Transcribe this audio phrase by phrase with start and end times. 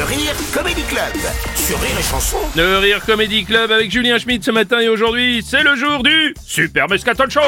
[0.00, 1.12] Le Rire Comedy Club.
[1.54, 2.38] Sur Rire et Chanson.
[2.56, 6.34] Le Rire Comedy Club avec Julien Schmidt ce matin et aujourd'hui, c'est le jour du
[6.42, 7.40] Super Mescaton Show.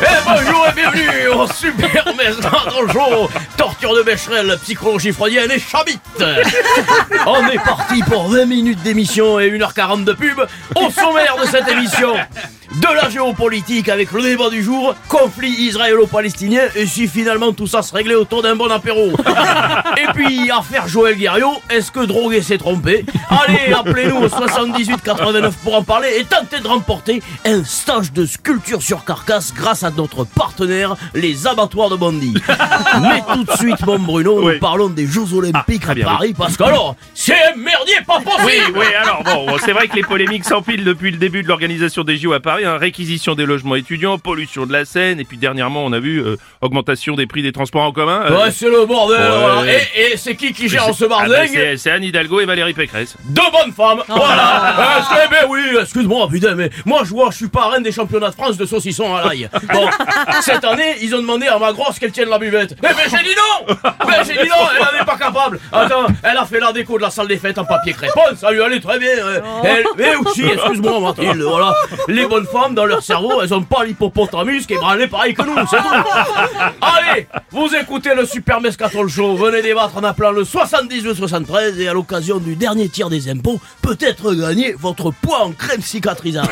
[0.00, 3.28] Eh bonjour et bienvenue au Super Mescaton Show.
[3.56, 5.98] Torture de Becherel, psychologie freudienne et chabit
[7.26, 10.38] On est parti pour 20 minutes d'émission et 1h40 de pub
[10.76, 12.14] au sommaire de cette émission
[12.80, 17.82] de la géopolitique avec le débat du jour, conflit israélo-palestinien et si finalement tout ça
[17.82, 19.10] se réglait autour d'un bon apéro.
[19.96, 23.04] et puis affaire Joël Guerriot, est-ce que droguer s'est trompé?
[23.28, 28.24] Allez, appelez-nous au 78 89 pour en parler et tentez de remporter un stage de
[28.24, 32.34] sculpture sur carcasse grâce à notre partenaire, les abattoirs de Bondy.
[33.02, 34.54] Mais tout de suite, mon Bruno, Oui.
[34.54, 37.56] nous parlons des Jeux Olympiques Ah, très à bien, Paris parce que alors, c'est un
[37.56, 41.10] merdier pas possible Oui, oui, alors bon, bon, c'est vrai que les polémiques s'empilent depuis
[41.10, 44.72] le début de l'organisation des JO à Paris, hein, réquisition des logements étudiants, pollution de
[44.72, 47.92] la Seine, et puis dernièrement on a vu euh, augmentation des prix des transports en
[47.92, 48.22] commun.
[48.30, 49.38] euh, Ouais, c'est le bordel, Ouais.
[49.38, 49.72] voilà.
[49.72, 52.74] Et, et c'est qui qui gère ce ah bah, bordel c'est- Anne Hidalgo et Valérie
[52.74, 53.16] Pécresse.
[53.24, 54.98] Deux bonnes femmes, voilà.
[54.98, 58.30] Est-ce que, ben oui, excuse-moi, putain, mais moi je vois, je suis parrain des championnats
[58.30, 59.48] de France de saucisson à l'ail.
[59.72, 59.88] Bon,
[60.42, 62.76] cette année, ils ont demandé à ma grosse qu'elle tienne la buvette.
[62.82, 63.74] Mais, mais j'ai dit non
[64.06, 65.60] Mais j'ai dit non, elle en est pas capable.
[65.72, 68.50] Attends, elle a fait la déco de la salle des fêtes en papier crépon, ça
[68.50, 69.10] lui allait très bien.
[69.22, 69.40] hein.
[69.64, 71.74] Elle, mais aussi, excuse-moi Mathilde, voilà,
[72.08, 75.54] les bonnes dans leur cerveau, elles ont pas l'hippopotamus qui est branlé pareil que nous,
[75.70, 76.74] c'est tout.
[76.80, 81.92] Allez, vous écoutez le Super Mescatol Show, venez débattre en appelant le 72-73 et à
[81.94, 86.50] l'occasion du dernier tir des impôts, peut-être gagner votre poids en crème cicatrisante.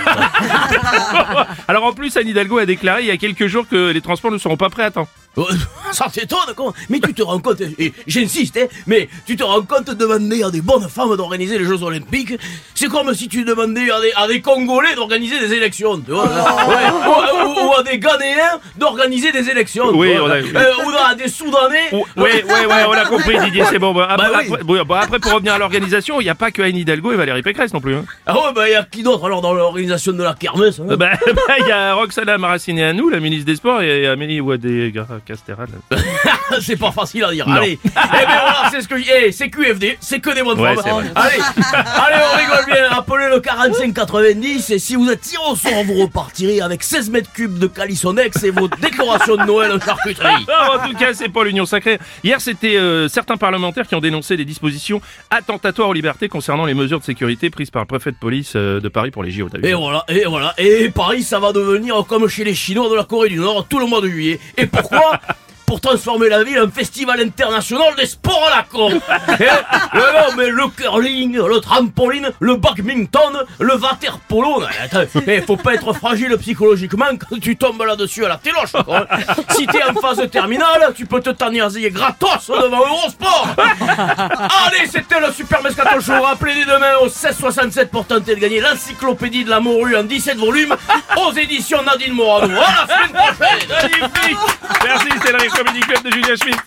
[1.68, 4.30] Alors en plus, Anne Hidalgo a déclaré il y a quelques jours que les transports
[4.30, 5.08] ne seront pas prêts à temps.
[5.38, 5.44] Euh,
[5.92, 6.72] Ça t'étonne, quoi.
[6.88, 10.42] Mais tu te rends compte, et j'insiste, hein, mais tu te rends compte de demander
[10.42, 12.34] à des bonnes femmes d'organiser les Jeux Olympiques,
[12.74, 16.28] c'est comme si tu demandais à des, à des Congolais d'organiser des élections, tu vois.
[16.70, 16.90] Ouais.
[16.90, 19.90] Ou à des Ghanéens d'organiser des élections.
[19.94, 21.88] Oui, on a- Euh, ou à des Soudanais.
[21.92, 23.92] Ouais, ouais, ouais, on a compris Didier, c'est bon.
[23.92, 24.48] Bah, après, Bah oui.
[24.52, 27.16] après- bon, après, pour revenir à l'organisation, il n'y a pas que Anne Hidalgo et
[27.16, 27.94] Valérie Pécresse non plus.
[27.96, 28.04] Hein.
[28.26, 30.96] Ah ouais, bah y a qui d'autre alors dans l'organisation de la kermesse hein Bah,
[31.26, 35.68] bah, il y a Roxana Maracineanu, la ministre des Sports, et Amélie Ouadé-Castéral.
[36.60, 37.48] C'est pas facile à dire.
[37.48, 37.56] Non.
[37.56, 37.78] Allez.
[37.84, 40.74] eh ben voilà, c'est ce que je eh, c'est QFD, c'est que des bonnes Ouais,
[40.76, 41.10] femmes.
[41.14, 41.38] Allez,
[41.74, 42.90] allez, on rigole bien.
[42.90, 47.32] Appelez le 4590 et si vous êtes tiré au sort, vous repartirez avec 16 mètres
[47.32, 50.44] cubes de Calissonex et vos décorations de Noël en charcuterie.
[50.48, 51.98] Non, en tout cas, c'est pas l'Union sacrée.
[52.24, 56.74] Hier, c'était euh, certains parlementaires qui ont dénoncé des dispositions attentatoires aux libertés concernant les
[56.74, 59.48] mesures de sécurité prises par le préfet de police euh, de Paris pour les JO.
[59.62, 60.54] Et voilà, et voilà.
[60.58, 63.78] Et Paris, ça va devenir comme chez les Chinois de la Corée du Nord tout
[63.78, 64.38] le mois de juillet.
[64.56, 65.20] Et pourquoi?
[65.70, 68.90] Pour transformer la ville en festival international des sports à la con.
[69.94, 74.60] Non, mais le curling, le trampoline, le badminton, le waterpolo.
[74.60, 78.72] Non, attends, eh, faut pas être fragile psychologiquement quand tu tombes là-dessus à la téloche.
[78.84, 79.06] quoi.
[79.50, 83.48] Si t'es en phase terminale, tu peux te tanniaser gratos devant Eurosport.
[83.58, 86.22] Allez, c'était le Super Mescato Show.
[86.22, 90.76] Rappelez-les demain au 1667 pour tenter de gagner l'encyclopédie de la morue en 17 volumes
[91.16, 92.56] aux éditions Nadine Morano.
[92.60, 93.68] À la semaine prochaine.
[94.84, 96.60] Merci, c'est le Comedy Club de Julien Schmitt.